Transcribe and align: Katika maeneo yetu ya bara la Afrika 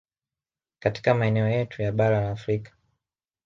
Katika 0.79 1.13
maeneo 1.15 1.47
yetu 1.49 1.81
ya 1.81 1.91
bara 1.91 2.21
la 2.21 2.31
Afrika 2.31 2.71